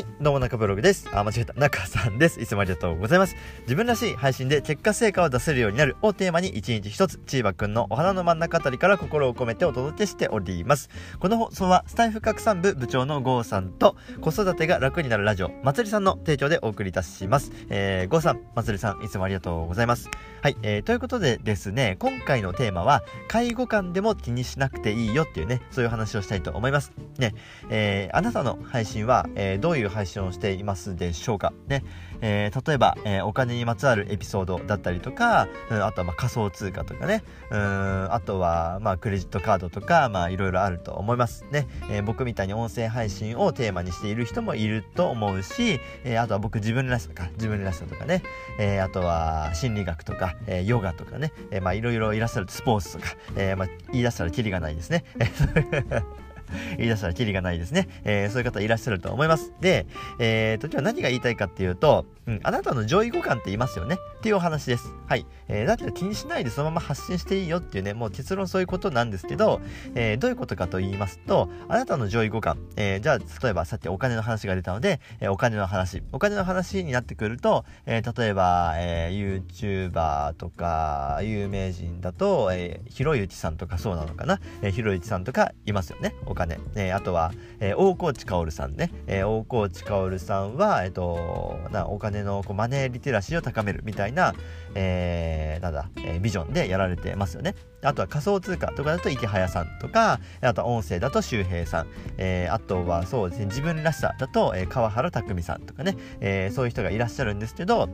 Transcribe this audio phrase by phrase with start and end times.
[0.00, 1.06] はい、どうも中ブログです。
[1.12, 1.52] あ、間違えた。
[1.52, 2.40] 中さんです。
[2.40, 3.36] いつもありがとうございます。
[3.64, 10.88] 自分らしい配信で結果成果を出せるようになるをテーマに一日一つ、チーバくんのお花の真ん中あたりから心を込めてお届けしております。
[11.18, 17.52] この放送はスタイフ拡散部部長のゴーさんと子育てが楽になるラジオ、まつりさんの提供でお送りいたします。
[17.68, 20.08] えー、ゴーさん、まつりさん、いつもありがとうございます。
[20.40, 26.92] はい、えー、ということでですね、今回のテーマは、介護官でも気にしなくていいよっていうね、そういう話をしたいと思います。
[27.18, 27.34] ね、
[27.68, 31.52] えー、あなたの配信は、えー、どういう配信をしていますでしょうか？
[31.68, 31.84] ね、
[32.20, 41.44] えー、例えば、えー、お金にまつわるエピソードだったりとか、うん、あとはまあ仮想通貨とかね、うん、あとはまあクレジットカードとか、まあいろいろあると思います。
[41.50, 48.22] ね、えー、僕みたいに音声配信をテーマにしている人もいると思うし、えー、あとは僕自分らしさか、自分らしさとかね、
[48.58, 55.04] えー、あとは心理学とか、えー、ヨガとかね、え、まあいろいろいらっしゃるスポーツとか、えー、まあ言い出したらキリがないですね。
[56.78, 57.88] 言い出したらキリがないですね。
[58.04, 59.52] えー、そういう方いらっしゃると思います。
[59.60, 59.86] で、
[60.18, 64.92] えーと、今日は何が言いたいかっていうと、うん、あなたの上位互換って言いますよねっていうお話です。
[65.06, 65.24] はい。
[65.48, 69.62] えー、だけど気にしないでそのまま発信していいよっていうね、もう結論そういうことなんですけど、
[69.94, 86.60] えー、どういうことかと言いますと、あなたの上位互換、えー、じゃあ、例えばさっきお金の話が出たので、えー、お金の話、お金の話になってくると、えー、例えば、えー、YouTuber とか、有名人だと、えー、ひろゆきさんとかそうなのかな、えー、ひろゆきさんとかいますよね、お金。
[86.74, 94.34] えー、あとは、えー、大河内薫さんね、えー、大河内薫さんは、えっ、と、なお金のこうマネーリテラシーを高めるみたいな、いな
[94.74, 97.54] えー、なんだ、えー、ビジョンでやられてますよね。
[97.82, 101.86] あとは仮想通貨とかだと池早さんとか、あとは音声だと周平さん、
[102.18, 107.88] えー、あとはそうですね、自分らしさだと、えー、川原拓海さんとかね、えー、そういう人がいらっしゃるんですけど、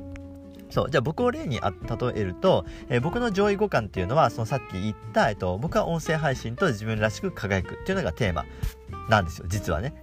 [0.69, 0.91] そう。
[0.91, 8.45] じゃあ僕を例に例えると、えー、僕の上位互換っていうのは、そのさっき言った、えっと、僕は音声配信と自分らしく輝くっていうのがテーマ
[9.09, 9.95] なんですよ、実はね。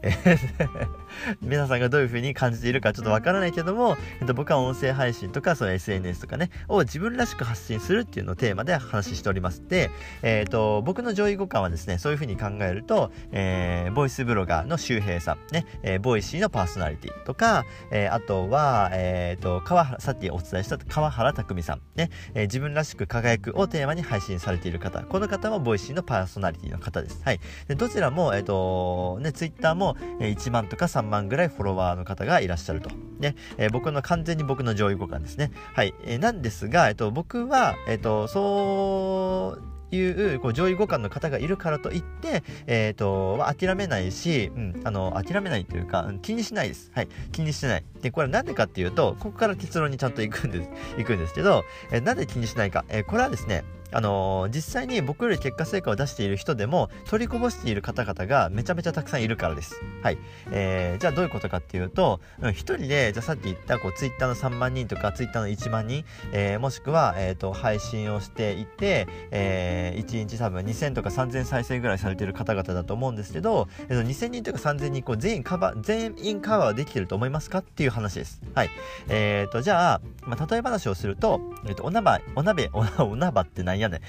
[1.41, 9.61] 皆さんがどういう風に感じているかちょっとわからないけども、えっと、僕は音声配信とか、その SNS とかね、を自分らしく発信するっていうのをテーマで話しております。
[9.67, 9.91] で、
[10.21, 27.21] えっ、ー、と、僕の上位互換はですね、そういう風に考えると、えー、ボイスブロガーの周平さん、ね、えー、ボイシーのパーソナリティとか、えー、あとは、えっ、ー、と、川原、さっきお伝えした川原拓さん、ね、えー、自分らしく輝くをテーマに配信されている方、この方もボイシーのパーソナリティの方です。
[27.23, 27.39] はい。
[27.67, 28.45] でどちらも、えっ、ー、
[29.19, 32.89] ね、ツイッターも、1万とか3万ぐらいフォロワーの方がいらっしゃると。
[33.19, 35.51] ね、えー、僕の完全に僕の上位互換ですね。
[35.73, 35.93] はい。
[36.05, 46.91] えー、なんですが、えっ、と、僕は、えっ、と、そういうこう上位互換の方がいるからといって、え、ー、と、諦めないし、うん、あの、諦めないというか、気にしないです。
[46.93, 47.07] はい。
[47.31, 47.83] 気にしない。
[48.01, 52.85] で、これなんでかっていうと、ここから結論にちゃんと行くんです、行くんですけど、えー、なんで気にしないか。
[52.89, 59.75] えー、これはですね、あのー、実際に僕より結果成果を出している人でも取りこぼしている方々がめちゃめちゃたくさんいるからです。
[60.01, 60.17] はい。
[60.51, 78.41] えー、じゃあどういうことかっていうと、うん、一人で、じゃあさっき言ったこうツイッターの3万人とかツイッターの1万人、えー、もしくは、えっ、ー、と、配信をしていて、えー、1日多分2000とか3000再生ぐらいされてる方々だと思うんですけど、えー、と2000人とか3000人こう全員カバー、全員カバーできてると思いますかっていう話です。
[78.55, 78.69] はい。
[79.09, 84.01] えっ、ー、と、じゃあ、まあ、例え話をすると、えっ、と、お鍋、お鍋、お鍋ってなんやね。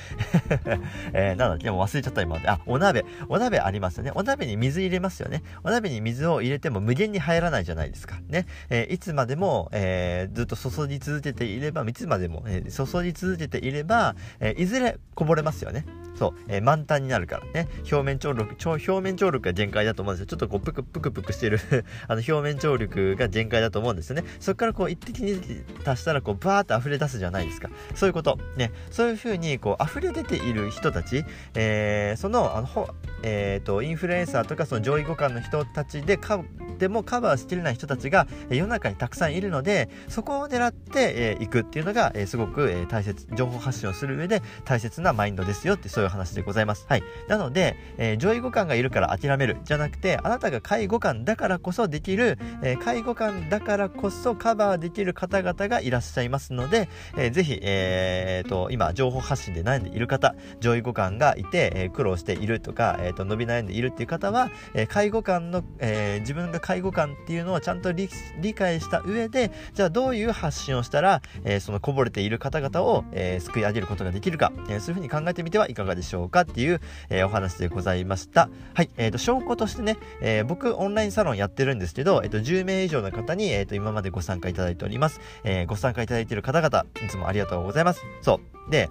[1.13, 2.49] えー、なんだっけ、もう忘れちゃった今で。
[2.49, 3.05] あ、お鍋。
[3.29, 4.13] お鍋ありますよね。
[4.15, 5.43] お鍋に水入れますよね。
[5.63, 8.17] お鍋に水を入れても無限に入らないじゃないですか。
[8.29, 8.47] ね。
[8.71, 15.85] えー、いつまでも、えー、ずっと注ぎ続けていれば、いつまでも、えー、注ぎ続けていれば、えー、いずれこぼれますよね。
[16.15, 17.69] そう、えー、満タンになるからね。
[17.91, 20.27] 表面張力、表面張力が限界だと思うんですよ。
[20.27, 21.59] ちょっとこう、ぷくぷくぷくしてる
[22.07, 24.25] あの、表面張力が限界だと思うんですよね。
[24.39, 25.41] そこからこう、一滴に
[25.85, 27.69] 足したら、こう、バーって溢れ出すじゃないですか。
[27.95, 28.39] そういうこと。
[28.57, 28.71] ね。
[28.91, 32.87] そういう風に、こう、溢れ出ている人たち、えー、その、あの、ほ、
[33.23, 36.45] えっ、ー、と、インフルエンサーとか、その上位互換の人たちでか、
[36.79, 46.87] でもカバーしきれない人たちが、え世の中にたくさんいるので、そこを狙ってい、えー、くっていうのが、え、すごく、え、大切、情報発信をする上で大切なマインドですよって、そういう話でございます。
[46.89, 47.03] はい。
[47.29, 68.09] なので、え、上位互換がいるから諦める、じゃなくて、あなたが介護官だからこそできる、え、介護官だからこそカバーできる方々がいらっしゃいますので、えー、ぜひ、えー、と、今、情報発信で悩んでいる方、上位互換がいて、え、苦労しているとか、えー、と、伸び悩んでいるっていう方は、え、介護官の、えー、自分が介護官っていうのをちゃんと理
[68.55, 76.81] 解した上で、じゃあどういう発信をしたら、えー、そのこぼれている方々を、えー、救い上げることができるか、えー、そういうふうに考えてみてはいかがでしょうかっていう、
[77.11, 78.49] え、お話でございました。
[78.73, 85.21] はい、え、ー、と、証拠としてね、え、僕オンラインサロンやってるんですけど、え、ー、と、10名以上の方に、えっ、と、今までご参加いただいております。
[85.45, 88.01] えご参加いただいている方々、いつもありがとうございます。
[88.23, 88.71] そう。
[88.71, 88.89] で、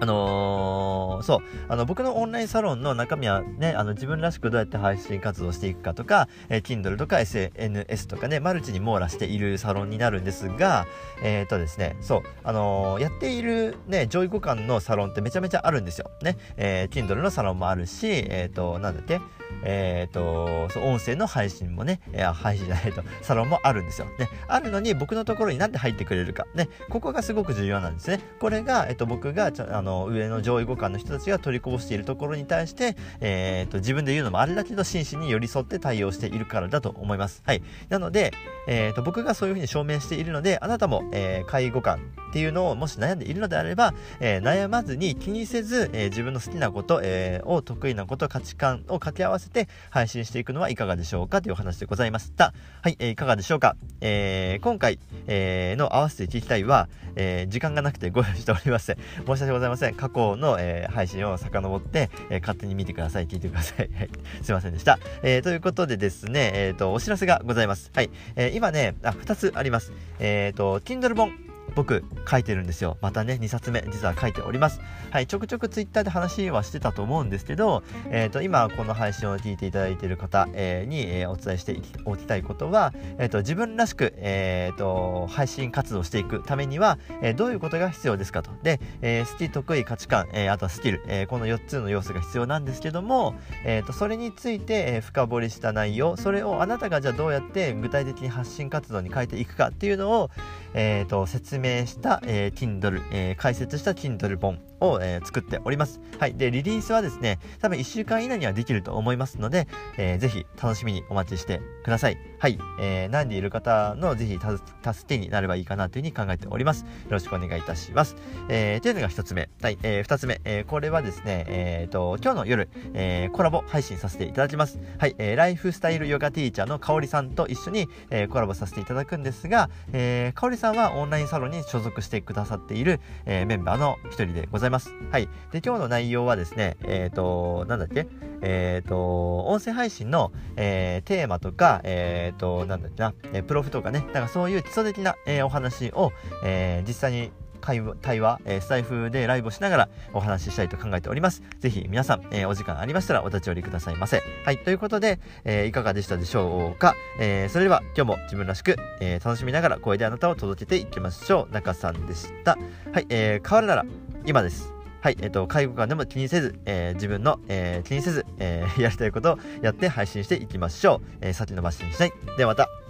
[0.00, 1.38] あのー、そう、
[1.68, 10.86] あの、僕のオンラインサロンの中身はね、あの、自分らしくどうやって配信活動していくかとか、えー、Kindle とか SNS とかね、マルチに網羅しているサロンになるんですが、
[11.22, 16.10] えっ、ー、とですね、そう、あのー、やっているね、上位互換のサロンってめちゃめちゃあるんですよ。
[16.22, 19.20] ね、えー、Kindle のサロンもあるし、えっ、と、なんだっけ、
[19.64, 24.06] えっ、と、そ、音声の配信もね、いや、配信じゃないと、サロンもあるんですよ。
[24.18, 26.46] ね、あるのに僕のところになんで入ってくれるか。
[26.54, 28.20] ね、ここがすごく重要なんですね。
[28.40, 37.42] これが、えっ、と、僕があの上の上位互換の人たちが取りこぼしているところに対して、えーと、自分で言うのもあれだけど真摯に寄り添って対応しているからだと思います。
[37.46, 38.32] はい、なので、
[38.66, 41.98] えーと、僕がそういうふうに証明しているのであなたも、えー、介護官
[42.30, 52.52] っていうのをもし悩んでいるのであれば、えー、悩まずに気にせず、えー、自分の好きなこと、えー、を得意なこと価値観を掛け合わせて配信していくのはいかがでしょうかというお話でございました。
[52.82, 58.96] はい、えー、いかがでしょうか、えー、今回、えー、の合わせて聞きたいは、えー、時間がなくてご用意しておりません。
[59.26, 59.94] 申し訳ございません。
[59.94, 63.28] 過去の、えー、配信を遡って、えー、勝手に見てください。
[63.28, 63.90] 聞いてください。
[63.94, 64.10] はい。
[64.42, 64.98] すいませんでした。
[65.22, 67.90] えー、ということでですね、えっ、ー、と、お知らせがございます。
[67.94, 68.10] はい。
[68.36, 69.92] えー、今ね、あ、2つあります。
[70.18, 71.53] えっ、ー、と、Kindle 本。
[71.74, 72.96] 僕書いてるんですよ。
[73.00, 74.80] またね、2冊目、実は書いております。
[75.10, 88.50] はい、ちょくちょく Twitter で話はしてたと思うんですけど、え、ー、と、今この配信を聞いていただいている方、えー、に、えー、お伝えしておきたいことは、えっ、と、自分らしく、えっ、と、配信活動していくためには、えどういうことが必要ですかと。
[88.62, 93.34] で、え好き、得意、価値観、えあとはスキル、えこの4つの要素が必要なんですけども、
[93.64, 100.30] えっ、と、それについて、え深掘りした内容、それをあなたがじゃあどうやって具体的に発信活動に変えていくかっていうのを、
[100.74, 104.58] えっ、と、説明した、えー、Kindle、えー、解説した Kindle 本
[104.92, 106.00] を、えー、作っております。
[106.18, 106.34] はい。
[106.34, 109.66] で、リリースはですね、多分1週間以内にはできると思いますので、
[109.96, 112.18] えー、ぜひ楽しみにお待ちしてください。
[112.38, 112.58] はい。
[112.80, 114.58] えー、悩んでいる方のぜひ助
[115.06, 116.82] けになればいいかなというふうに考えております。
[116.82, 118.16] よろしくお願いいたします。
[118.48, 119.48] えー、というのが1つ目。
[119.62, 119.78] はい。
[119.82, 120.40] えー、2つ目。
[120.44, 124.78] えー、これはですね、えー、と、今日の夜、えー、コラボ配信させていただきます。
[124.98, 125.14] はい。
[125.18, 134.73] えー、ライフスタイルヨガティーチャーのかおりさんと一緒に、えー、コラボさせていただくんですが、えー、かおりさんはオンラインサロンに所属してくださっている、えー、メンバーの一人でございます。
[135.10, 135.28] はい。
[135.52, 138.06] で、今日の内容はですね、えっ、ー、と、なんだっけ？
[138.42, 146.12] えっ、ー、と、音声配信の、えー、テーマとか、えっ、と、なんだっけな、えプロフとかね、なんかそういう基礎的な、えお話を、
[146.44, 151.42] え実際に会話、対話、えー、スタイフでライブをしながらお話ししたいと考えております。
[151.60, 154.22] ぜひ皆さん、えー、お時間ありましたらお立ち寄りくださいませ。
[154.44, 156.94] はい、ということで、えー、いかがでしたでしょうか？
[157.18, 161.54] え、それでは今日も自分らしく、え、楽しみながら声であなたを届けていきましょう。
[161.54, 162.58] 中さんでした。
[162.92, 163.86] はい、え、変わるなら
[164.26, 164.72] 今です。
[165.02, 171.18] はい、えっ、ー、と、介護官でも気にせず、えー、自分の、えー、気にせず、えー、やりたいことをやって配信していきましょう。
[171.20, 172.12] えー、先延ばしにしない。
[172.38, 172.83] ではまた。